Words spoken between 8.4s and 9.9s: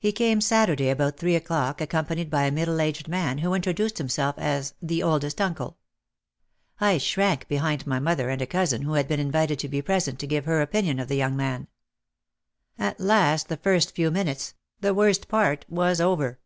a cousin who had been invited to be